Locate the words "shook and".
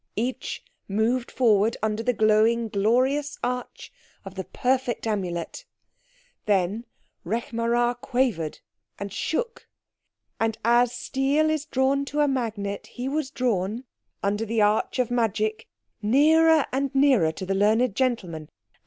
9.13-10.57